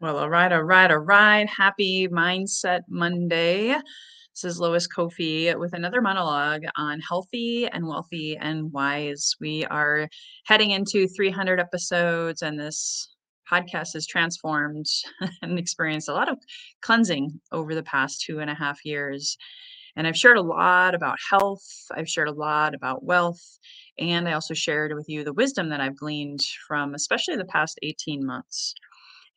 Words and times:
Well, 0.00 0.16
all 0.16 0.30
right, 0.30 0.50
all 0.50 0.62
right, 0.62 0.90
all 0.90 0.96
right. 0.96 1.46
Happy 1.46 2.08
Mindset 2.08 2.80
Monday. 2.88 3.68
This 4.34 4.44
is 4.44 4.58
Lois 4.58 4.88
Koffi 4.88 5.54
with 5.58 5.74
another 5.74 6.00
monologue 6.00 6.62
on 6.76 7.00
healthy 7.00 7.66
and 7.66 7.86
wealthy 7.86 8.34
and 8.38 8.72
wise. 8.72 9.34
We 9.42 9.66
are 9.66 10.08
heading 10.46 10.70
into 10.70 11.06
300 11.06 11.60
episodes, 11.60 12.40
and 12.40 12.58
this 12.58 13.14
podcast 13.46 13.92
has 13.92 14.06
transformed 14.06 14.86
and 15.42 15.58
experienced 15.58 16.08
a 16.08 16.14
lot 16.14 16.30
of 16.30 16.38
cleansing 16.80 17.38
over 17.52 17.74
the 17.74 17.82
past 17.82 18.22
two 18.22 18.38
and 18.38 18.48
a 18.48 18.54
half 18.54 18.82
years. 18.86 19.36
And 19.96 20.06
I've 20.06 20.16
shared 20.16 20.38
a 20.38 20.42
lot 20.42 20.94
about 20.94 21.18
health, 21.28 21.66
I've 21.94 22.08
shared 22.08 22.28
a 22.28 22.32
lot 22.32 22.74
about 22.74 23.04
wealth, 23.04 23.58
and 23.98 24.26
I 24.26 24.32
also 24.32 24.54
shared 24.54 24.94
with 24.94 25.10
you 25.10 25.24
the 25.24 25.34
wisdom 25.34 25.68
that 25.68 25.82
I've 25.82 25.96
gleaned 25.98 26.40
from 26.66 26.94
especially 26.94 27.36
the 27.36 27.44
past 27.44 27.78
18 27.82 28.24
months. 28.24 28.74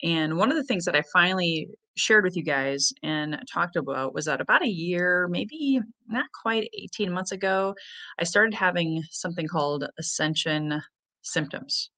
And 0.01 0.37
one 0.37 0.51
of 0.51 0.57
the 0.57 0.63
things 0.63 0.85
that 0.85 0.95
I 0.95 1.03
finally 1.13 1.69
shared 1.95 2.23
with 2.23 2.35
you 2.35 2.43
guys 2.43 2.91
and 3.03 3.39
talked 3.51 3.75
about 3.75 4.13
was 4.13 4.25
that 4.25 4.41
about 4.41 4.63
a 4.63 4.69
year, 4.69 5.27
maybe 5.29 5.79
not 6.07 6.25
quite 6.41 6.69
18 6.73 7.11
months 7.11 7.31
ago, 7.31 7.75
I 8.19 8.23
started 8.23 8.53
having 8.53 9.03
something 9.11 9.47
called 9.47 9.85
ascension 9.99 10.81
symptoms. 11.21 11.89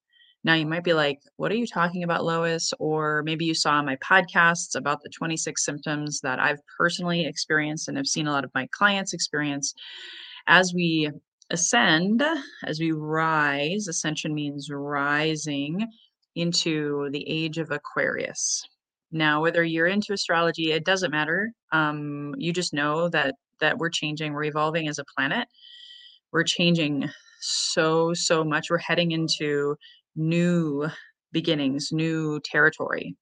Now, 0.44 0.54
you 0.54 0.66
might 0.66 0.84
be 0.84 0.92
like, 0.92 1.18
what 1.38 1.50
are 1.50 1.56
you 1.56 1.66
talking 1.66 2.04
about, 2.04 2.24
Lois? 2.24 2.72
Or 2.78 3.22
maybe 3.24 3.44
you 3.44 3.54
saw 3.54 3.82
my 3.82 3.96
podcasts 3.96 4.76
about 4.76 5.02
the 5.02 5.10
26 5.10 5.64
symptoms 5.64 6.20
that 6.20 6.38
I've 6.38 6.60
personally 6.78 7.26
experienced 7.26 7.88
and 7.88 7.96
have 7.96 8.06
seen 8.06 8.28
a 8.28 8.32
lot 8.32 8.44
of 8.44 8.52
my 8.54 8.68
clients 8.70 9.12
experience. 9.12 9.74
As 10.46 10.72
we 10.72 11.10
ascend, 11.50 12.22
as 12.64 12.78
we 12.78 12.92
rise, 12.92 13.88
ascension 13.88 14.34
means 14.34 14.68
rising 14.70 15.88
into 16.36 17.08
the 17.10 17.24
age 17.28 17.58
of 17.58 17.70
Aquarius. 17.70 18.62
Now, 19.10 19.42
whether 19.42 19.64
you're 19.64 19.86
into 19.86 20.12
astrology, 20.12 20.72
it 20.72 20.84
doesn't 20.84 21.10
matter. 21.10 21.50
Um, 21.72 22.34
you 22.38 22.52
just 22.52 22.74
know 22.74 23.08
that 23.10 23.34
that 23.60 23.78
we're 23.78 23.90
changing, 23.90 24.32
we're 24.32 24.44
evolving 24.44 24.88
as 24.88 24.98
a 24.98 25.04
planet. 25.16 25.48
We're 26.32 26.44
changing 26.44 27.08
so 27.40 28.14
so 28.14 28.44
much. 28.44 28.70
We're 28.70 28.78
heading 28.78 29.12
into 29.12 29.76
new 30.16 30.88
beginnings, 31.32 31.88
new 31.92 32.40
territory. 32.44 33.16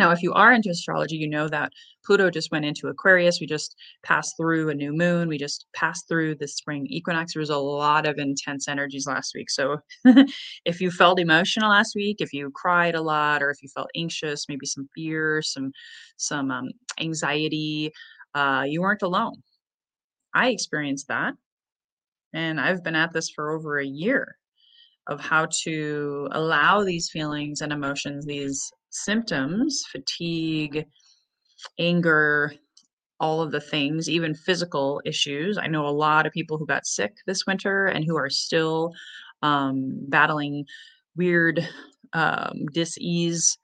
Now, 0.00 0.12
if 0.12 0.22
you 0.22 0.32
are 0.32 0.50
into 0.54 0.70
astrology, 0.70 1.16
you 1.16 1.28
know 1.28 1.46
that 1.48 1.74
Pluto 2.06 2.30
just 2.30 2.50
went 2.50 2.64
into 2.64 2.88
Aquarius. 2.88 3.38
We 3.38 3.46
just 3.46 3.76
passed 4.02 4.34
through 4.34 4.70
a 4.70 4.74
new 4.74 4.94
moon. 4.94 5.28
We 5.28 5.36
just 5.36 5.66
passed 5.74 6.08
through 6.08 6.36
the 6.36 6.48
spring 6.48 6.86
equinox. 6.88 7.34
There 7.34 7.40
was 7.40 7.50
a 7.50 7.58
lot 7.58 8.06
of 8.06 8.16
intense 8.16 8.66
energies 8.66 9.06
last 9.06 9.32
week. 9.34 9.50
So, 9.50 9.76
if 10.64 10.80
you 10.80 10.90
felt 10.90 11.20
emotional 11.20 11.68
last 11.68 11.94
week, 11.94 12.16
if 12.20 12.32
you 12.32 12.50
cried 12.54 12.94
a 12.94 13.02
lot, 13.02 13.42
or 13.42 13.50
if 13.50 13.62
you 13.62 13.68
felt 13.68 13.90
anxious, 13.94 14.46
maybe 14.48 14.64
some 14.64 14.88
fear, 14.94 15.42
some 15.42 15.70
some 16.16 16.50
um, 16.50 16.70
anxiety, 16.98 17.92
uh, 18.34 18.64
you 18.66 18.80
weren't 18.80 19.02
alone. 19.02 19.42
I 20.32 20.48
experienced 20.48 21.08
that, 21.08 21.34
and 22.32 22.58
I've 22.58 22.82
been 22.82 22.96
at 22.96 23.12
this 23.12 23.28
for 23.28 23.50
over 23.50 23.78
a 23.78 23.86
year 23.86 24.38
of 25.08 25.20
how 25.20 25.46
to 25.64 26.26
allow 26.32 26.84
these 26.84 27.10
feelings 27.10 27.60
and 27.60 27.70
emotions, 27.70 28.24
these 28.24 28.72
symptoms, 28.90 29.84
fatigue, 29.90 30.84
anger, 31.78 32.52
all 33.18 33.42
of 33.42 33.52
the 33.52 33.60
things, 33.60 34.08
even 34.08 34.34
physical 34.34 35.00
issues. 35.04 35.58
I 35.58 35.66
know 35.66 35.86
a 35.86 35.90
lot 35.90 36.26
of 36.26 36.32
people 36.32 36.56
who 36.58 36.66
got 36.66 36.86
sick 36.86 37.12
this 37.26 37.46
winter 37.46 37.86
and 37.86 38.04
who 38.04 38.16
are 38.16 38.30
still 38.30 38.92
um, 39.42 39.98
battling 40.08 40.64
weird 41.16 41.66
um, 42.12 42.66
dis-ease, 42.72 43.58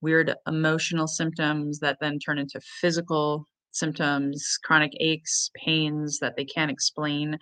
weird 0.00 0.34
emotional 0.46 1.06
symptoms 1.06 1.80
that 1.80 1.98
then 2.00 2.18
turn 2.18 2.38
into 2.38 2.60
physical 2.80 3.46
symptoms, 3.72 4.58
chronic 4.64 4.92
aches, 5.00 5.50
pains 5.54 6.18
that 6.20 6.36
they 6.36 6.44
can't 6.44 6.70
explain. 6.70 7.38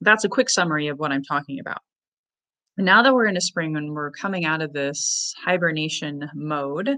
That's 0.00 0.24
a 0.24 0.28
quick 0.28 0.50
summary 0.50 0.88
of 0.88 0.98
what 0.98 1.12
I'm 1.12 1.24
talking 1.24 1.58
about 1.60 1.78
now 2.78 3.02
that 3.02 3.14
we're 3.14 3.26
in 3.26 3.36
a 3.36 3.40
spring 3.40 3.76
and 3.76 3.92
we're 3.92 4.10
coming 4.10 4.44
out 4.44 4.62
of 4.62 4.72
this 4.72 5.34
hibernation 5.42 6.30
mode, 6.34 6.96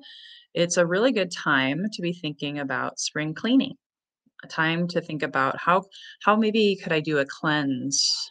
it's 0.54 0.76
a 0.76 0.86
really 0.86 1.12
good 1.12 1.30
time 1.30 1.84
to 1.92 2.02
be 2.02 2.12
thinking 2.12 2.58
about 2.58 2.98
spring 2.98 3.34
cleaning. 3.34 3.74
A 4.44 4.48
time 4.48 4.86
to 4.88 5.00
think 5.00 5.22
about 5.22 5.58
how 5.58 5.84
how 6.22 6.36
maybe 6.36 6.78
could 6.82 6.92
I 6.92 7.00
do 7.00 7.18
a 7.18 7.24
cleanse 7.24 8.30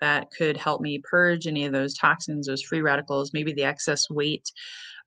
that 0.00 0.30
could 0.30 0.56
help 0.56 0.80
me 0.80 1.02
purge 1.02 1.46
any 1.46 1.64
of 1.64 1.72
those 1.72 1.94
toxins, 1.94 2.46
those 2.46 2.62
free 2.62 2.80
radicals, 2.80 3.32
maybe 3.32 3.52
the 3.52 3.64
excess 3.64 4.08
weight 4.08 4.50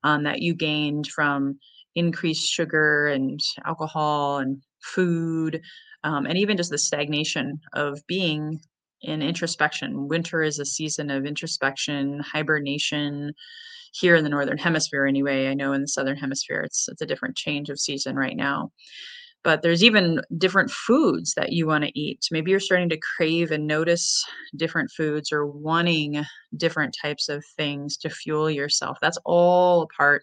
um, 0.04 0.24
that 0.24 0.42
you 0.42 0.54
gained 0.54 1.06
from 1.06 1.58
increased 1.94 2.46
sugar 2.46 3.08
and 3.08 3.40
alcohol 3.64 4.38
and 4.38 4.62
food, 4.82 5.62
um, 6.04 6.26
and 6.26 6.36
even 6.36 6.56
just 6.56 6.70
the 6.70 6.78
stagnation 6.78 7.60
of 7.72 8.00
being 8.06 8.60
in 9.02 9.22
introspection. 9.22 10.08
Winter 10.08 10.42
is 10.42 10.58
a 10.58 10.64
season 10.64 11.10
of 11.10 11.26
introspection, 11.26 12.20
hibernation 12.20 13.32
here 13.92 14.16
in 14.16 14.24
the 14.24 14.30
northern 14.30 14.58
hemisphere 14.58 15.06
anyway. 15.06 15.48
I 15.48 15.54
know 15.54 15.72
in 15.72 15.82
the 15.82 15.88
southern 15.88 16.16
hemisphere 16.16 16.60
it's 16.60 16.88
it's 16.88 17.02
a 17.02 17.06
different 17.06 17.36
change 17.36 17.68
of 17.68 17.80
season 17.80 18.16
right 18.16 18.36
now. 18.36 18.72
But 19.44 19.62
there's 19.62 19.82
even 19.82 20.20
different 20.38 20.70
foods 20.70 21.34
that 21.34 21.52
you 21.52 21.66
want 21.66 21.84
to 21.84 21.98
eat. 21.98 22.28
Maybe 22.30 22.52
you're 22.52 22.60
starting 22.60 22.88
to 22.90 23.00
crave 23.16 23.50
and 23.50 23.66
notice 23.66 24.24
different 24.54 24.90
foods 24.92 25.32
or 25.32 25.46
wanting 25.46 26.24
different 26.56 26.96
types 27.00 27.28
of 27.28 27.44
things 27.56 27.96
to 27.98 28.10
fuel 28.10 28.48
yourself. 28.48 28.98
That's 29.02 29.18
all 29.24 29.82
a 29.82 29.86
part 29.88 30.22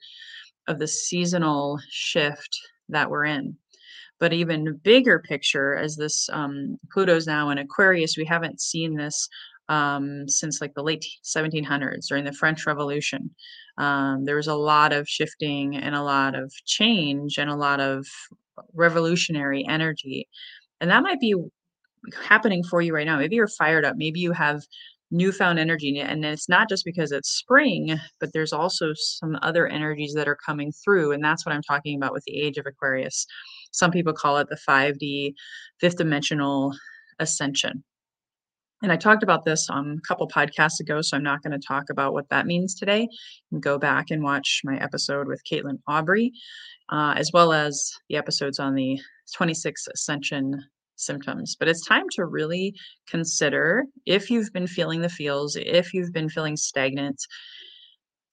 of 0.67 0.79
the 0.79 0.87
seasonal 0.87 1.79
shift 1.89 2.57
that 2.87 3.09
we're 3.09 3.25
in. 3.25 3.57
But 4.19 4.33
even 4.33 4.79
bigger 4.83 5.19
picture, 5.19 5.75
as 5.75 5.95
this 5.95 6.29
um, 6.31 6.77
Pluto's 6.91 7.25
now 7.25 7.49
in 7.49 7.57
Aquarius, 7.57 8.17
we 8.17 8.25
haven't 8.25 8.61
seen 8.61 8.95
this 8.95 9.29
um, 9.69 10.27
since 10.27 10.59
like 10.59 10.73
the 10.73 10.83
late 10.83 11.05
1700s 11.23 12.07
during 12.07 12.25
the 12.25 12.33
French 12.33 12.65
Revolution. 12.65 13.29
Um, 13.77 14.25
there 14.25 14.35
was 14.35 14.47
a 14.47 14.55
lot 14.55 14.91
of 14.91 15.07
shifting 15.07 15.77
and 15.77 15.95
a 15.95 16.03
lot 16.03 16.35
of 16.35 16.51
change 16.65 17.37
and 17.37 17.49
a 17.49 17.55
lot 17.55 17.79
of 17.79 18.05
revolutionary 18.73 19.65
energy. 19.67 20.27
And 20.81 20.91
that 20.91 21.03
might 21.03 21.19
be 21.19 21.35
happening 22.27 22.63
for 22.63 22.81
you 22.81 22.93
right 22.93 23.05
now. 23.05 23.17
Maybe 23.17 23.35
you're 23.35 23.47
fired 23.47 23.85
up. 23.85 23.95
Maybe 23.95 24.19
you 24.19 24.31
have 24.33 24.63
newfound 25.11 25.59
energy. 25.59 25.99
And 25.99 26.23
it's 26.23 26.49
not 26.49 26.69
just 26.69 26.85
because 26.85 27.11
it's 27.11 27.29
spring, 27.29 27.97
but 28.19 28.31
there's 28.33 28.53
also 28.53 28.93
some 28.95 29.37
other 29.41 29.67
energies 29.67 30.13
that 30.13 30.27
are 30.27 30.37
coming 30.45 30.71
through. 30.71 31.11
And 31.11 31.23
that's 31.23 31.45
what 31.45 31.53
I'm 31.53 31.63
talking 31.63 31.95
about 31.95 32.13
with 32.13 32.23
the 32.25 32.39
age 32.39 32.57
of 32.57 32.65
Aquarius. 32.65 33.25
Some 33.71 33.91
people 33.91 34.13
call 34.13 34.37
it 34.37 34.47
the 34.49 34.59
5D, 34.67 35.33
fifth 35.79 35.97
dimensional 35.97 36.73
ascension. 37.19 37.83
And 38.81 38.93
I 38.93 38.95
talked 38.95 39.23
about 39.23 39.43
this 39.43 39.69
on 39.69 39.97
a 39.97 40.07
couple 40.07 40.27
podcasts 40.27 40.79
ago, 40.79 41.01
so 41.01 41.17
I'm 41.17 41.23
not 41.23 41.43
going 41.43 41.59
to 41.59 41.67
talk 41.67 41.89
about 41.89 42.13
what 42.13 42.29
that 42.29 42.45
means 42.45 42.73
today. 42.73 43.09
go 43.59 43.77
back 43.77 44.09
and 44.09 44.23
watch 44.23 44.61
my 44.63 44.77
episode 44.77 45.27
with 45.27 45.43
Caitlin 45.49 45.79
Aubrey, 45.87 46.31
uh, 46.89 47.13
as 47.17 47.31
well 47.33 47.51
as 47.51 47.91
the 48.07 48.15
episodes 48.15 48.57
on 48.57 48.75
the 48.75 48.97
26 49.35 49.87
ascension 49.93 50.63
symptoms. 50.99 51.55
But 51.57 51.67
it's 51.67 51.85
time 51.85 52.05
to 52.15 52.25
really 52.25 52.75
consider 53.07 53.85
if 54.05 54.29
you've 54.29 54.51
been 54.53 54.67
feeling 54.67 55.01
the 55.01 55.09
feels, 55.09 55.55
if 55.55 55.93
you've 55.93 56.13
been 56.13 56.29
feeling 56.29 56.57
stagnant. 56.57 57.19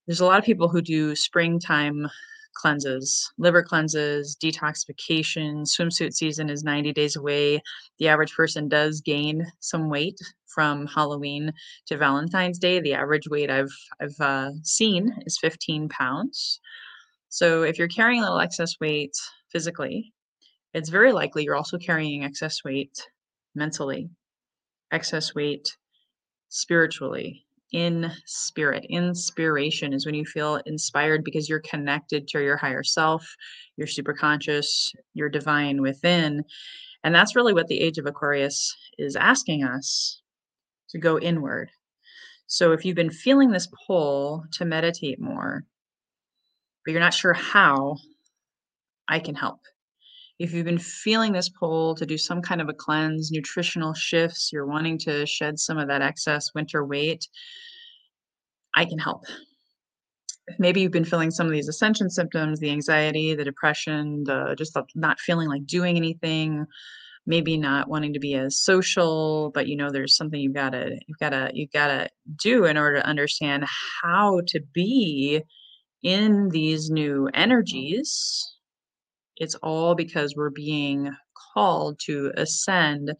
There's 0.06 0.20
a 0.20 0.26
lot 0.26 0.38
of 0.38 0.44
people 0.44 0.68
who 0.68 0.82
do 0.82 1.16
springtime 1.16 2.08
cleanses, 2.56 3.30
liver 3.38 3.62
cleanses, 3.62 4.36
detoxification. 4.42 5.62
Swimsuit 5.66 6.14
season 6.14 6.48
is 6.48 6.64
90 6.64 6.92
days 6.92 7.16
away. 7.16 7.60
The 7.98 8.08
average 8.08 8.34
person 8.34 8.68
does 8.68 9.00
gain 9.00 9.46
some 9.60 9.88
weight 9.88 10.18
from 10.46 10.86
Halloween 10.86 11.52
to 11.86 11.96
Valentine's 11.96 12.58
Day. 12.58 12.80
The 12.80 12.94
average 12.94 13.28
weight 13.28 13.50
I've 13.50 13.74
I've 14.00 14.20
uh, 14.20 14.50
seen 14.62 15.14
is 15.26 15.38
15 15.38 15.88
pounds. 15.88 16.60
So 17.28 17.62
if 17.62 17.78
you're 17.78 17.88
carrying 17.88 18.22
a 18.22 18.24
little 18.24 18.40
excess 18.40 18.74
weight 18.80 19.12
physically, 19.52 20.14
it's 20.76 20.90
very 20.90 21.10
likely 21.10 21.42
you're 21.42 21.56
also 21.56 21.78
carrying 21.78 22.22
excess 22.22 22.62
weight 22.62 22.92
mentally, 23.54 24.10
excess 24.92 25.34
weight 25.34 25.74
spiritually, 26.50 27.46
in 27.72 28.12
spirit. 28.26 28.84
Inspiration 28.90 29.94
is 29.94 30.04
when 30.04 30.14
you 30.14 30.26
feel 30.26 30.60
inspired 30.66 31.24
because 31.24 31.48
you're 31.48 31.60
connected 31.60 32.28
to 32.28 32.42
your 32.42 32.58
higher 32.58 32.82
self, 32.82 33.26
your 33.78 33.86
superconscious, 33.86 34.66
your 35.14 35.30
divine 35.30 35.80
within. 35.80 36.44
And 37.02 37.14
that's 37.14 37.34
really 37.34 37.54
what 37.54 37.68
the 37.68 37.80
age 37.80 37.96
of 37.96 38.04
Aquarius 38.04 38.76
is 38.98 39.16
asking 39.16 39.64
us 39.64 40.20
to 40.90 40.98
go 40.98 41.18
inward. 41.18 41.70
So 42.48 42.72
if 42.72 42.84
you've 42.84 42.96
been 42.96 43.10
feeling 43.10 43.50
this 43.50 43.68
pull 43.86 44.44
to 44.52 44.66
meditate 44.66 45.18
more, 45.18 45.64
but 46.84 46.92
you're 46.92 47.00
not 47.00 47.14
sure 47.14 47.32
how, 47.32 47.96
I 49.08 49.20
can 49.20 49.34
help. 49.34 49.60
If 50.38 50.52
you've 50.52 50.66
been 50.66 50.78
feeling 50.78 51.32
this 51.32 51.48
pull 51.48 51.94
to 51.94 52.04
do 52.06 52.18
some 52.18 52.42
kind 52.42 52.60
of 52.60 52.68
a 52.68 52.74
cleanse, 52.74 53.30
nutritional 53.30 53.94
shifts, 53.94 54.50
you're 54.52 54.66
wanting 54.66 54.98
to 54.98 55.26
shed 55.26 55.58
some 55.58 55.78
of 55.78 55.88
that 55.88 56.02
excess 56.02 56.50
winter 56.54 56.84
weight, 56.84 57.26
I 58.74 58.84
can 58.84 58.98
help. 58.98 59.24
maybe 60.58 60.80
you've 60.80 60.92
been 60.92 61.04
feeling 61.04 61.30
some 61.30 61.46
of 61.46 61.52
these 61.52 61.68
ascension 61.68 62.10
symptoms, 62.10 62.60
the 62.60 62.70
anxiety, 62.70 63.34
the 63.34 63.44
depression, 63.44 64.24
the 64.24 64.54
just 64.56 64.74
the 64.74 64.84
not 64.94 65.20
feeling 65.20 65.48
like 65.48 65.66
doing 65.66 65.96
anything, 65.96 66.66
maybe 67.26 67.56
not 67.56 67.88
wanting 67.88 68.12
to 68.12 68.20
be 68.20 68.34
as 68.34 68.58
social, 68.62 69.50
but 69.54 69.66
you 69.68 69.76
know 69.76 69.90
there's 69.90 70.16
something 70.16 70.40
you've 70.40 70.54
got 70.54 70.70
to 70.70 70.98
you've 71.06 71.18
got 71.18 71.30
to 71.30 71.50
you've 71.52 71.72
got 71.72 71.88
to 71.88 72.08
do 72.36 72.64
in 72.64 72.76
order 72.76 72.96
to 72.96 73.06
understand 73.06 73.64
how 74.02 74.40
to 74.48 74.60
be 74.72 75.42
in 76.02 76.48
these 76.50 76.90
new 76.90 77.28
energies. 77.34 78.55
It's 79.36 79.54
all 79.56 79.94
because 79.94 80.34
we're 80.36 80.50
being 80.50 81.14
called 81.54 81.98
to 82.06 82.32
ascend 82.36 83.14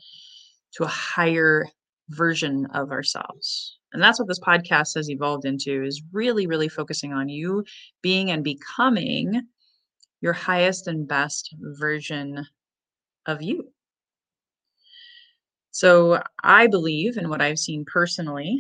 to 0.75 0.85
a 0.85 0.89
higher 0.89 1.67
version 2.11 2.67
of 2.75 2.91
ourselves. 2.91 3.79
And 3.93 4.03
that's 4.03 4.19
what 4.19 4.29
this 4.29 4.41
podcast 4.41 4.95
has 4.97 5.11
evolved 5.11 5.45
into 5.45 5.83
is 5.85 6.03
really 6.13 6.47
really 6.47 6.69
focusing 6.69 7.13
on 7.13 7.29
you 7.29 7.65
being 8.03 8.31
and 8.31 8.45
becoming 8.45 9.43
your 10.21 10.33
highest 10.33 10.87
and 10.89 11.09
best 11.09 11.55
version 11.79 12.47
of 13.27 13.43
you. 13.43 13.71
So 15.71 16.23
I 16.43 16.67
believe 16.69 17.17
in 17.17 17.29
what 17.29 17.43
I've 17.43 17.59
seen 17.59 17.85
personally 17.85 18.59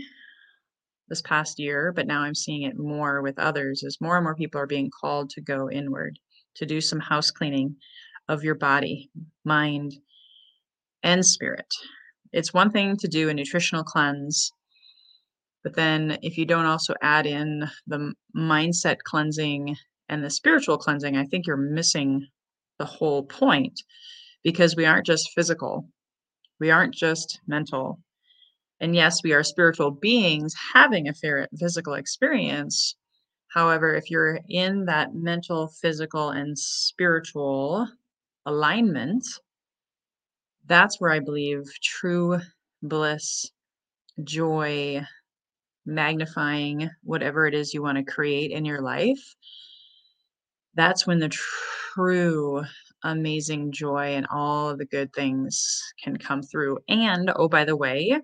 this 1.08 1.22
past 1.22 1.58
year, 1.58 1.92
but 1.92 2.06
now 2.06 2.20
I'm 2.22 2.34
seeing 2.34 2.62
it 2.62 2.78
more 2.78 3.22
with 3.22 3.38
others 3.38 3.82
is 3.82 3.98
more 4.00 4.16
and 4.16 4.24
more 4.24 4.34
people 4.34 4.60
are 4.60 4.66
being 4.66 4.90
called 5.00 5.30
to 5.30 5.40
go 5.40 5.70
inward, 5.70 6.18
to 6.56 6.66
do 6.66 6.80
some 6.80 7.00
house 7.00 7.30
cleaning 7.30 7.76
of 8.28 8.42
your 8.42 8.54
body, 8.54 9.10
mind, 9.44 9.94
and 11.02 11.24
spirit. 11.24 11.66
It's 12.32 12.52
one 12.52 12.70
thing 12.70 12.96
to 12.98 13.08
do 13.08 13.28
a 13.28 13.34
nutritional 13.34 13.84
cleanse, 13.84 14.50
but 15.62 15.74
then 15.74 16.18
if 16.22 16.36
you 16.36 16.44
don't 16.44 16.66
also 16.66 16.94
add 17.02 17.26
in 17.26 17.68
the 17.86 18.12
mindset 18.36 18.96
cleansing 19.04 19.76
and 20.08 20.24
the 20.24 20.30
spiritual 20.30 20.78
cleansing, 20.78 21.16
I 21.16 21.24
think 21.24 21.46
you're 21.46 21.56
missing 21.56 22.26
the 22.78 22.84
whole 22.84 23.24
point 23.24 23.80
because 24.42 24.76
we 24.76 24.84
aren't 24.84 25.06
just 25.06 25.30
physical 25.34 25.88
we 26.58 26.70
aren't 26.70 26.94
just 26.94 27.40
mental. 27.46 28.00
And 28.80 28.94
yes, 28.94 29.22
we 29.22 29.32
are 29.32 29.42
spiritual 29.42 29.90
beings 29.90 30.54
having 30.74 31.08
a 31.08 31.14
physical 31.58 31.94
experience. 31.94 32.96
However, 33.56 33.94
if 33.94 34.10
you're 34.10 34.38
in 34.50 34.84
that 34.84 35.14
mental, 35.14 35.68
physical, 35.68 36.28
and 36.28 36.58
spiritual 36.58 37.88
alignment, 38.44 39.24
that's 40.66 41.00
where 41.00 41.10
I 41.10 41.20
believe 41.20 41.62
true 41.82 42.38
bliss, 42.82 43.50
joy, 44.22 45.00
magnifying 45.86 46.90
whatever 47.02 47.46
it 47.46 47.54
is 47.54 47.72
you 47.72 47.80
want 47.80 47.96
to 47.96 48.04
create 48.04 48.50
in 48.50 48.66
your 48.66 48.82
life, 48.82 49.34
that's 50.74 51.06
when 51.06 51.18
the 51.18 51.30
true 51.30 52.62
amazing 53.04 53.72
joy 53.72 54.16
and 54.16 54.26
all 54.30 54.76
the 54.76 54.84
good 54.84 55.10
things 55.14 55.82
can 56.04 56.18
come 56.18 56.42
through. 56.42 56.76
And 56.90 57.32
oh, 57.34 57.48
by 57.48 57.64
the 57.64 57.76
way, 57.76 58.20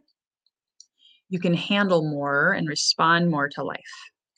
you 1.30 1.40
can 1.40 1.54
handle 1.54 2.02
more 2.02 2.52
and 2.52 2.68
respond 2.68 3.30
more 3.30 3.48
to 3.48 3.64
life. 3.64 3.80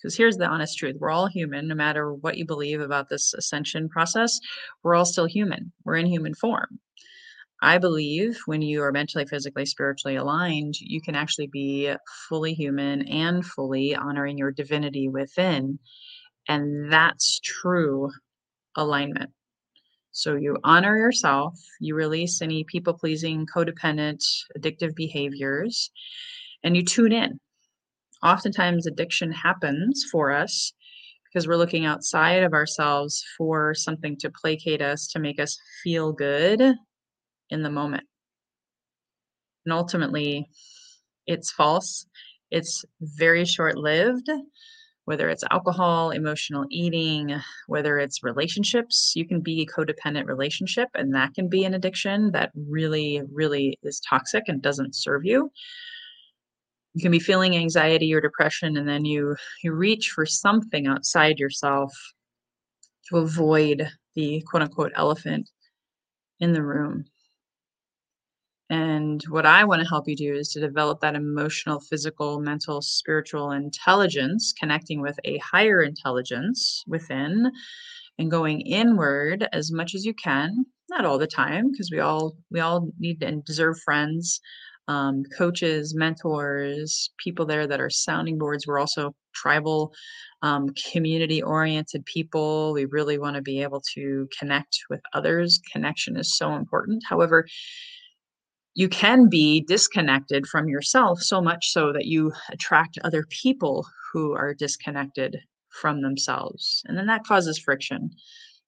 Because 0.05 0.19
here's 0.19 0.37
the 0.37 0.47
honest 0.47 0.77
truth 0.77 0.97
we're 1.01 1.11
all 1.11 1.29
human, 1.29 1.67
no 1.67 1.75
matter 1.75 2.13
what 2.13 2.37
you 2.37 2.45
believe 2.45 2.79
about 2.79 3.09
this 3.09 3.33
ascension 3.33 3.89
process, 3.89 4.39
we're 4.83 4.95
all 4.95 5.07
still 5.07 5.25
human. 5.25 5.73
We're 5.83 5.97
in 5.97 6.05
human 6.05 6.35
form. 6.35 6.79
I 7.63 7.79
believe 7.79 8.39
when 8.45 8.61
you 8.61 8.83
are 8.83 8.93
mentally, 8.93 9.25
physically, 9.25 9.65
spiritually 9.65 10.17
aligned, 10.17 10.75
you 10.79 11.01
can 11.01 11.15
actually 11.15 11.47
be 11.47 11.95
fully 12.29 12.53
human 12.53 13.09
and 13.09 13.47
fully 13.47 13.97
honoring 13.97 14.37
your 14.37 14.53
divinity 14.53 15.09
within. 15.09 15.79
And 16.49 16.93
that's 16.93 17.41
true 17.43 18.11
alignment. 18.77 19.31
So 20.13 20.37
you 20.37 20.59
honor 20.65 20.99
yourself, 20.99 21.59
you 21.81 21.95
release 21.95 22.43
any 22.43 22.65
people 22.65 22.93
pleasing, 22.93 23.47
codependent, 23.47 24.23
addictive 24.59 24.95
behaviors, 24.95 25.91
and 26.63 26.77
you 26.77 26.85
tune 26.85 27.13
in. 27.13 27.41
Oftentimes, 28.25 28.87
addiction 28.87 29.31
happens 29.31 30.05
for 30.11 30.33
us 30.33 30.73
because 31.27 31.47
we're 31.47 31.57
looking 31.57 31.85
outside 31.85 32.43
of 32.43 32.53
ourselves 32.53 33.23
for 33.37 33.75
something 33.75 34.17
to 34.19 34.31
placate 34.31 34.81
us, 34.81 35.07
to 35.09 35.19
make 35.19 35.39
us 35.39 35.59
feel 35.83 36.13
good 36.13 36.63
in 37.51 37.63
the 37.63 37.71
moment. 37.71 38.05
And 39.67 39.73
ultimately, 39.73 40.49
it's 41.27 41.51
false, 41.51 42.07
it's 42.51 42.85
very 43.01 43.45
short 43.45 43.77
lived 43.77 44.31
whether 45.05 45.29
it's 45.29 45.45
alcohol, 45.51 46.11
emotional 46.11 46.65
eating, 46.71 47.39
whether 47.67 47.99
it's 47.99 48.25
relationships, 48.25 49.13
you 49.15 49.27
can 49.27 49.41
be 49.41 49.63
a 49.63 49.67
codependent 49.67 50.27
relationship 50.27 50.89
and 50.95 51.15
that 51.15 51.35
can 51.35 51.49
be 51.49 51.65
an 51.65 51.75
addiction 51.75 52.31
that 52.33 52.51
really, 52.55 53.23
really 53.33 53.79
is 53.83 54.01
toxic 54.09 54.45
and 54.49 54.63
doesn't 54.63 54.95
serve 54.95 55.25
you. 55.25 55.51
You 56.95 57.03
can 57.03 57.11
be 57.11 57.19
feeling 57.19 57.57
anxiety 57.57 58.15
or 58.15 58.21
depression 58.21 58.77
and 58.77 58.89
then 58.89 59.05
you 59.05 59.37
you 59.63 59.73
reach 59.73 60.11
for 60.11 60.25
something 60.25 60.87
outside 60.87 61.39
yourself 61.39 61.93
to 63.09 63.19
avoid 63.19 63.89
the 64.15 64.43
quote 64.43 64.63
unquote 64.63 64.93
elephant 64.95 65.51
in 66.41 66.53
the 66.53 66.63
room. 66.63 67.05
And 68.71 69.23
what 69.29 69.45
I 69.45 69.65
want 69.65 69.83
to 69.83 69.89
help 69.89 70.09
you 70.09 70.17
do 70.17 70.35
is 70.35 70.49
to 70.51 70.61
develop 70.61 71.01
that 71.01 71.15
emotional, 71.15 71.81
physical, 71.81 72.41
mental, 72.41 72.81
spiritual 72.81 73.53
intelligence, 73.53 74.55
connecting 74.59 75.01
with 75.01 75.19
a 75.25 75.39
higher 75.39 75.83
intelligence 75.83 76.83
within 76.87 77.53
and 78.19 78.31
going 78.31 78.63
inward 78.63 79.47
as 79.53 79.71
much 79.71 79.95
as 79.95 80.05
you 80.07 80.15
can. 80.15 80.65
Not 80.89 81.05
all 81.05 81.19
the 81.19 81.27
time, 81.27 81.71
because 81.71 81.91
we 81.91 82.01
all 82.01 82.37
we 82.51 82.61
all 82.61 82.89
need 82.99 83.23
and 83.23 83.45
deserve 83.45 83.81
friends, 83.81 84.41
um, 84.89 85.25
coaches, 85.37 85.95
mentors, 85.95 87.11
people 87.19 87.47
there 87.47 87.67
that 87.67 87.81
are 87.81 87.91
sounding 87.91 88.39
boards. 88.39 88.67
We're 88.67 88.79
also 88.79 89.15
tribal, 89.35 89.93
um, 90.43 90.69
community 90.93 91.43
oriented 91.43 92.05
people. 92.05 92.73
We 92.73 92.85
really 92.85 93.19
want 93.19 93.37
to 93.37 93.43
be 93.43 93.63
able 93.63 93.83
to 93.95 94.29
connect 94.39 94.79
with 94.91 95.01
others. 95.13 95.61
Connection 95.73 96.17
is 96.17 96.37
so 96.37 96.55
important. 96.55 97.03
However, 97.09 97.47
you 98.75 98.89
can 98.89 99.29
be 99.29 99.63
disconnected 99.63 100.47
from 100.47 100.69
yourself 100.69 101.21
so 101.21 101.41
much 101.41 101.71
so 101.71 101.93
that 101.93 102.07
you 102.07 102.33
attract 102.51 102.99
other 103.05 103.25
people 103.31 103.87
who 104.13 104.33
are 104.33 104.53
disconnected 104.53 105.39
from 105.71 106.03
themselves. 106.03 106.83
And 106.87 106.99
then 106.99 107.07
that 107.07 107.25
causes 107.25 107.59
friction. 107.59 108.11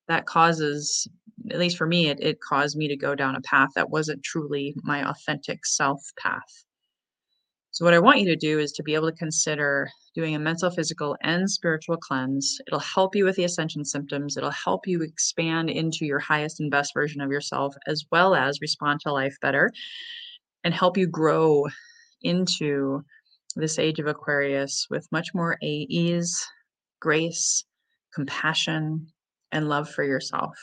That 0.08 0.26
causes, 0.26 1.08
at 1.50 1.58
least 1.58 1.76
for 1.76 1.86
me, 1.86 2.08
it, 2.08 2.20
it 2.20 2.40
caused 2.40 2.76
me 2.76 2.88
to 2.88 2.96
go 2.96 3.14
down 3.14 3.36
a 3.36 3.40
path 3.42 3.70
that 3.74 3.90
wasn't 3.90 4.22
truly 4.22 4.74
my 4.82 5.08
authentic 5.08 5.66
self 5.66 6.00
path. 6.18 6.64
So, 7.72 7.84
what 7.84 7.92
I 7.92 7.98
want 7.98 8.20
you 8.20 8.26
to 8.26 8.36
do 8.36 8.58
is 8.58 8.72
to 8.72 8.82
be 8.82 8.94
able 8.94 9.10
to 9.10 9.16
consider 9.18 9.90
doing 10.14 10.34
a 10.34 10.38
mental, 10.38 10.70
physical, 10.70 11.14
and 11.22 11.50
spiritual 11.50 11.98
cleanse. 11.98 12.58
It'll 12.66 12.78
help 12.78 13.14
you 13.14 13.26
with 13.26 13.36
the 13.36 13.44
ascension 13.44 13.84
symptoms. 13.84 14.36
It'll 14.36 14.50
help 14.50 14.86
you 14.86 15.02
expand 15.02 15.68
into 15.68 16.06
your 16.06 16.18
highest 16.18 16.58
and 16.58 16.70
best 16.70 16.94
version 16.94 17.20
of 17.20 17.30
yourself, 17.30 17.74
as 17.86 18.06
well 18.10 18.34
as 18.34 18.62
respond 18.62 19.00
to 19.00 19.12
life 19.12 19.36
better 19.42 19.70
and 20.64 20.72
help 20.72 20.96
you 20.96 21.06
grow 21.06 21.66
into 22.22 23.04
this 23.56 23.78
age 23.78 23.98
of 23.98 24.06
Aquarius 24.06 24.86
with 24.88 25.06
much 25.12 25.34
more 25.34 25.58
ease, 25.62 26.46
grace, 27.00 27.64
compassion, 28.14 29.06
and 29.56 29.68
love 29.68 29.88
for 29.90 30.04
yourself. 30.04 30.54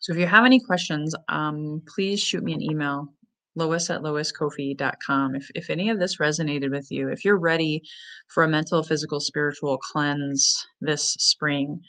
So, 0.00 0.12
if 0.12 0.18
you 0.18 0.26
have 0.26 0.44
any 0.44 0.60
questions, 0.60 1.14
um, 1.28 1.82
please 1.92 2.20
shoot 2.20 2.44
me 2.44 2.54
an 2.54 2.62
email 2.62 3.12
lois 3.56 3.90
at 3.90 4.02
loiskoffi.com. 4.02 5.34
If, 5.34 5.50
if 5.54 5.68
any 5.68 5.90
of 5.90 5.98
this 5.98 6.18
resonated 6.18 6.70
with 6.70 6.90
you, 6.90 7.08
if 7.08 7.24
you're 7.24 7.38
ready 7.38 7.82
for 8.28 8.44
a 8.44 8.48
mental, 8.48 8.82
physical, 8.84 9.18
spiritual 9.18 9.76
cleanse 9.78 10.64
this 10.80 11.14
spring, 11.18 11.80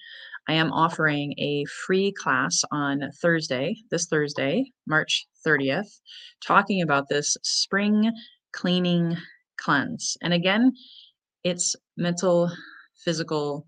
I 0.47 0.53
am 0.53 0.71
offering 0.71 1.35
a 1.37 1.65
free 1.65 2.11
class 2.11 2.63
on 2.71 3.11
Thursday, 3.21 3.75
this 3.91 4.07
Thursday, 4.07 4.71
March 4.87 5.27
30th, 5.45 5.99
talking 6.43 6.81
about 6.81 7.07
this 7.07 7.37
spring 7.43 8.11
cleaning 8.51 9.15
cleanse. 9.57 10.17
And 10.23 10.33
again, 10.33 10.73
it's 11.43 11.75
mental, 11.97 12.51
physical, 13.05 13.67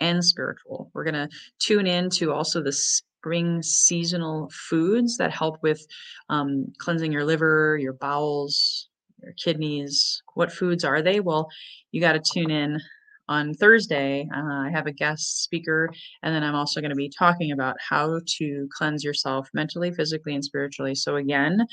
and 0.00 0.24
spiritual. 0.24 0.90
We're 0.94 1.04
going 1.04 1.14
to 1.14 1.28
tune 1.58 1.86
in 1.86 2.10
to 2.10 2.32
also 2.32 2.62
the 2.62 2.72
spring 2.72 3.62
seasonal 3.62 4.50
foods 4.52 5.16
that 5.18 5.30
help 5.32 5.62
with 5.62 5.86
um, 6.28 6.72
cleansing 6.78 7.12
your 7.12 7.24
liver, 7.24 7.78
your 7.80 7.92
bowels, 7.94 8.88
your 9.22 9.34
kidneys. 9.34 10.22
What 10.34 10.52
foods 10.52 10.84
are 10.84 11.02
they? 11.02 11.20
Well, 11.20 11.48
you 11.92 12.00
got 12.00 12.12
to 12.12 12.20
tune 12.20 12.50
in 12.50 12.80
on 13.28 13.54
Thursday. 13.54 14.28
Uh, 14.34 14.66
I 14.66 14.70
have 14.72 14.86
a 14.86 14.92
guest 14.92 15.42
speaker, 15.42 15.90
and 16.22 16.34
then 16.34 16.42
I'm 16.42 16.54
also 16.56 16.80
going 16.80 16.90
to 16.90 16.96
be 16.96 17.10
talking 17.10 17.52
about 17.52 17.76
how 17.86 18.20
to 18.38 18.68
cleanse 18.76 19.04
yourself 19.04 19.48
mentally, 19.54 19.92
physically, 19.92 20.34
and 20.34 20.44
spiritually. 20.44 20.94
So, 20.94 21.16
again, 21.16 21.66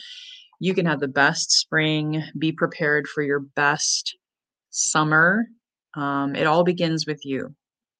you 0.59 0.73
can 0.73 0.85
have 0.85 0.99
the 0.99 1.07
best 1.07 1.51
spring, 1.51 2.23
be 2.37 2.51
prepared 2.51 3.07
for 3.07 3.23
your 3.23 3.39
best 3.39 4.17
summer 4.69 5.47
Um, 5.95 6.35
it 6.35 6.45
all 6.47 6.63
begins 6.63 7.07
with 7.07 7.25
you. 7.25 7.55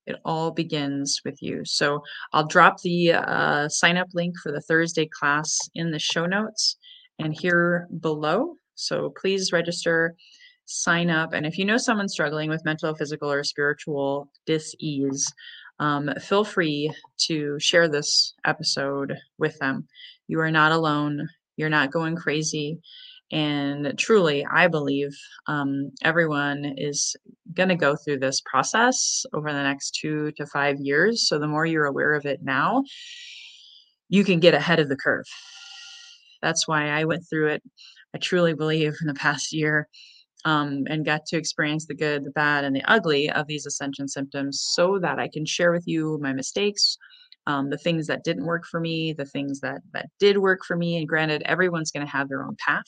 It 0.07 0.15
all 0.25 0.51
begins 0.51 1.21
with 1.25 1.41
you. 1.41 1.63
So 1.65 2.01
I'll 2.33 2.47
drop 2.47 2.81
the 2.81 3.13
uh, 3.13 3.69
sign 3.69 3.97
up 3.97 4.07
link 4.13 4.35
for 4.41 4.51
the 4.51 4.61
Thursday 4.61 5.05
class 5.05 5.57
in 5.75 5.91
the 5.91 5.99
show 5.99 6.25
notes 6.25 6.77
and 7.19 7.35
here 7.37 7.87
below. 7.99 8.55
So 8.75 9.13
please 9.19 9.51
register, 9.51 10.15
sign 10.65 11.09
up. 11.09 11.33
And 11.33 11.45
if 11.45 11.57
you 11.57 11.65
know 11.65 11.77
someone 11.77 12.07
struggling 12.07 12.49
with 12.49 12.65
mental, 12.65 12.95
physical, 12.95 13.31
or 13.31 13.43
spiritual 13.43 14.29
dis-ease, 14.45 15.33
um, 15.79 16.09
feel 16.21 16.43
free 16.43 16.91
to 17.27 17.59
share 17.59 17.87
this 17.87 18.33
episode 18.45 19.15
with 19.37 19.57
them. 19.59 19.87
You 20.27 20.39
are 20.39 20.51
not 20.51 20.71
alone. 20.71 21.27
You're 21.57 21.69
not 21.69 21.91
going 21.91 22.15
crazy. 22.15 22.79
And 23.31 23.97
truly, 23.97 24.45
I 24.45 24.67
believe 24.67 25.09
um, 25.47 25.91
everyone 26.01 26.73
is 26.77 27.15
going 27.53 27.69
to 27.69 27.75
go 27.75 27.95
through 27.95 28.19
this 28.19 28.41
process 28.45 29.25
over 29.33 29.51
the 29.51 29.63
next 29.63 29.97
two 29.99 30.31
to 30.37 30.45
five 30.45 30.77
years. 30.79 31.27
So 31.27 31.37
the 31.37 31.47
more 31.47 31.65
you're 31.65 31.85
aware 31.85 32.13
of 32.13 32.25
it 32.25 32.41
now, 32.41 32.83
you 34.09 34.23
can 34.23 34.39
get 34.39 34.53
ahead 34.53 34.79
of 34.79 34.87
the 34.87 34.95
curve. 34.95 35.25
That's 36.41 36.67
why 36.67 36.89
I 36.89 37.03
went 37.03 37.23
through 37.29 37.47
it. 37.49 37.63
I 38.15 38.19
truly 38.19 38.53
believe 38.53 38.95
in 39.01 39.07
the 39.07 39.13
past 39.13 39.51
year 39.51 39.87
um, 40.45 40.85
and 40.89 41.05
got 41.05 41.25
to 41.27 41.37
experience 41.37 41.85
the 41.85 41.95
good, 41.95 42.23
the 42.23 42.31
bad, 42.31 42.63
and 42.63 42.75
the 42.75 42.83
ugly 42.85 43.29
of 43.29 43.47
these 43.47 43.65
ascension 43.65 44.07
symptoms 44.07 44.61
so 44.61 44.99
that 44.99 45.19
I 45.19 45.27
can 45.27 45.45
share 45.45 45.71
with 45.73 45.83
you 45.85 46.17
my 46.21 46.31
mistakes, 46.31 46.97
um, 47.47 47.69
the 47.69 47.77
things 47.77 48.07
that 48.07 48.25
didn't 48.25 48.45
work 48.45 48.65
for 48.65 48.79
me, 48.79 49.13
the 49.13 49.25
things 49.25 49.61
that 49.61 49.81
that 49.93 50.07
did 50.19 50.37
work 50.37 50.63
for 50.67 50.75
me. 50.75 50.97
And 50.97 51.07
granted, 51.07 51.41
everyone's 51.45 51.91
going 51.91 52.05
to 52.05 52.11
have 52.11 52.29
their 52.29 52.43
own 52.43 52.57
path. 52.63 52.85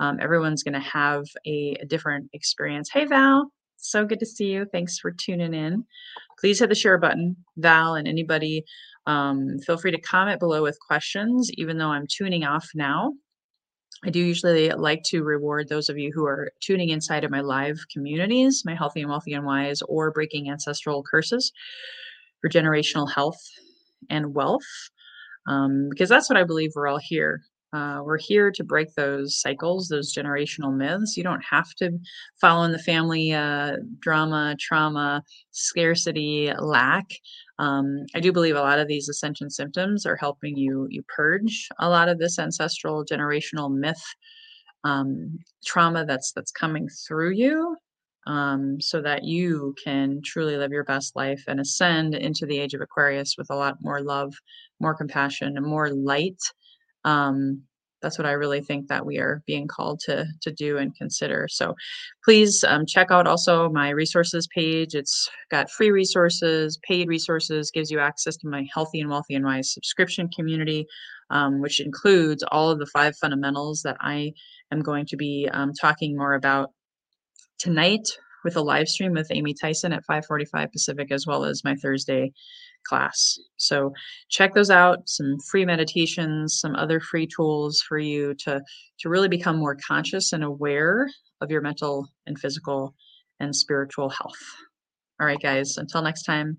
Um, 0.00 0.18
everyone's 0.20 0.64
going 0.64 0.74
to 0.74 0.80
have 0.80 1.24
a, 1.46 1.76
a 1.80 1.86
different 1.86 2.28
experience. 2.32 2.90
Hey, 2.92 3.04
Val, 3.04 3.52
so 3.76 4.04
good 4.04 4.18
to 4.18 4.26
see 4.26 4.46
you. 4.46 4.66
Thanks 4.72 4.98
for 4.98 5.12
tuning 5.12 5.54
in. 5.54 5.84
Please 6.40 6.58
hit 6.58 6.68
the 6.68 6.74
share 6.74 6.98
button, 6.98 7.36
Val, 7.56 7.94
and 7.94 8.08
anybody. 8.08 8.64
Um, 9.06 9.58
feel 9.64 9.78
free 9.78 9.92
to 9.92 10.00
comment 10.00 10.40
below 10.40 10.62
with 10.62 10.76
questions, 10.84 11.50
even 11.54 11.78
though 11.78 11.90
I'm 11.90 12.08
tuning 12.08 12.42
off 12.42 12.68
now. 12.74 13.12
I 14.04 14.10
do 14.10 14.18
usually 14.18 14.70
like 14.70 15.02
to 15.04 15.22
reward 15.22 15.68
those 15.68 15.88
of 15.88 15.96
you 15.96 16.10
who 16.12 16.26
are 16.26 16.50
tuning 16.60 16.88
inside 16.88 17.22
of 17.22 17.30
my 17.30 17.40
live 17.40 17.78
communities, 17.92 18.64
my 18.66 18.74
Healthy 18.74 19.02
and 19.02 19.08
Wealthy 19.08 19.34
and 19.34 19.46
Wise 19.46 19.80
or 19.82 20.10
Breaking 20.10 20.50
Ancestral 20.50 21.04
Curses 21.04 21.52
for 22.40 22.50
generational 22.50 23.10
health 23.10 23.40
and 24.10 24.34
wealth, 24.34 24.62
um, 25.48 25.88
because 25.90 26.08
that's 26.08 26.28
what 26.28 26.38
I 26.38 26.44
believe 26.44 26.70
we're 26.74 26.88
all 26.88 27.00
here. 27.00 27.42
Uh, 27.72 28.00
we're 28.04 28.18
here 28.18 28.52
to 28.52 28.62
break 28.62 28.94
those 28.94 29.40
cycles, 29.40 29.88
those 29.88 30.14
generational 30.14 30.72
myths. 30.72 31.16
You 31.16 31.24
don't 31.24 31.44
have 31.50 31.74
to 31.78 31.90
follow 32.40 32.62
in 32.62 32.70
the 32.70 32.78
family 32.78 33.32
uh, 33.32 33.78
drama, 33.98 34.54
trauma, 34.60 35.24
scarcity, 35.50 36.52
lack. 36.60 37.06
Um, 37.58 38.06
I 38.14 38.20
do 38.20 38.32
believe 38.32 38.54
a 38.54 38.60
lot 38.60 38.78
of 38.78 38.86
these 38.86 39.08
ascension 39.08 39.50
symptoms 39.50 40.06
are 40.06 40.16
helping 40.16 40.56
you 40.56 40.86
you 40.88 41.02
purge 41.14 41.68
a 41.80 41.88
lot 41.88 42.08
of 42.08 42.18
this 42.18 42.38
ancestral 42.38 43.04
generational 43.04 43.76
myth 43.76 44.02
um, 44.84 45.38
trauma 45.64 46.04
that's 46.04 46.32
that's 46.32 46.52
coming 46.52 46.88
through 46.88 47.30
you, 47.30 47.76
um, 48.26 48.80
so 48.80 49.00
that 49.02 49.24
you 49.24 49.74
can 49.82 50.20
truly 50.24 50.56
live 50.56 50.72
your 50.72 50.84
best 50.84 51.14
life 51.16 51.42
and 51.46 51.60
ascend 51.60 52.14
into 52.14 52.46
the 52.46 52.58
age 52.58 52.74
of 52.74 52.80
Aquarius 52.80 53.36
with 53.36 53.48
a 53.50 53.56
lot 53.56 53.76
more 53.82 54.00
love, 54.00 54.34
more 54.80 54.94
compassion, 54.94 55.56
and 55.56 55.66
more 55.66 55.90
light. 55.90 56.40
Um, 57.04 57.62
that's 58.04 58.18
what 58.18 58.26
I 58.26 58.32
really 58.32 58.60
think 58.60 58.88
that 58.88 59.06
we 59.06 59.18
are 59.18 59.42
being 59.46 59.66
called 59.66 59.98
to 60.00 60.26
to 60.42 60.52
do 60.52 60.76
and 60.76 60.94
consider. 60.94 61.48
So 61.50 61.74
please 62.22 62.62
um, 62.62 62.84
check 62.86 63.10
out 63.10 63.26
also 63.26 63.70
my 63.70 63.88
resources 63.90 64.46
page. 64.54 64.94
It's 64.94 65.28
got 65.50 65.70
free 65.70 65.90
resources, 65.90 66.78
paid 66.86 67.08
resources, 67.08 67.70
gives 67.70 67.90
you 67.90 67.98
access 67.98 68.36
to 68.36 68.48
my 68.48 68.66
Healthy 68.72 69.00
and 69.00 69.10
Wealthy 69.10 69.34
and 69.34 69.44
Wise 69.44 69.72
subscription 69.72 70.28
community, 70.28 70.86
um, 71.30 71.60
which 71.60 71.80
includes 71.80 72.44
all 72.52 72.70
of 72.70 72.78
the 72.78 72.86
five 72.86 73.16
fundamentals 73.16 73.80
that 73.82 73.96
I 74.00 74.32
am 74.70 74.80
going 74.80 75.06
to 75.06 75.16
be 75.16 75.48
um, 75.50 75.72
talking 75.72 76.14
more 76.14 76.34
about 76.34 76.72
tonight 77.64 78.06
with 78.44 78.56
a 78.56 78.60
live 78.60 78.86
stream 78.86 79.14
with 79.14 79.30
Amy 79.30 79.54
Tyson 79.54 79.92
at 79.94 80.04
5:45 80.04 80.70
Pacific, 80.70 81.10
as 81.10 81.26
well 81.26 81.44
as 81.44 81.64
my 81.64 81.74
Thursday 81.74 82.30
class. 82.86 83.38
So 83.56 83.94
check 84.28 84.52
those 84.52 84.70
out, 84.70 85.08
some 85.08 85.38
free 85.50 85.64
meditations, 85.64 86.60
some 86.60 86.76
other 86.76 87.00
free 87.00 87.26
tools 87.26 87.80
for 87.88 87.98
you 87.98 88.34
to, 88.44 88.60
to 88.98 89.08
really 89.08 89.28
become 89.28 89.56
more 89.56 89.78
conscious 89.88 90.34
and 90.34 90.44
aware 90.44 91.08
of 91.40 91.50
your 91.50 91.62
mental 91.62 92.06
and 92.26 92.38
physical 92.38 92.94
and 93.40 93.56
spiritual 93.56 94.10
health. 94.10 94.42
All 95.18 95.26
right, 95.26 95.40
guys, 95.40 95.78
until 95.78 96.02
next 96.02 96.24
time, 96.24 96.58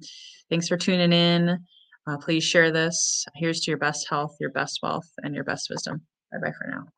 thanks 0.49 0.67
for 0.67 0.77
tuning 0.77 1.13
in. 1.13 1.59
Uh, 2.07 2.17
please 2.17 2.43
share 2.43 2.71
this. 2.71 3.25
Here's 3.35 3.59
to 3.61 3.71
your 3.71 3.77
best 3.77 4.07
health, 4.09 4.35
your 4.39 4.51
best 4.51 4.79
wealth, 4.81 5.07
and 5.21 5.35
your 5.35 5.43
best 5.43 5.69
wisdom. 5.69 6.01
Bye 6.31 6.39
bye 6.41 6.53
for 6.57 6.67
now. 6.71 6.94